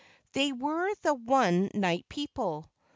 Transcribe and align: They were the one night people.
They 0.31 0.51
were 0.51 0.91
the 1.03 1.13
one 1.13 1.69
night 1.75 2.09
people. 2.09 2.65